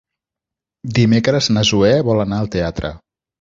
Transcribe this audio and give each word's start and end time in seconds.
Dimecres 0.99 1.49
na 1.59 1.65
Zoè 1.73 1.93
vol 2.09 2.23
anar 2.25 2.41
al 2.41 2.51
teatre. 2.57 2.93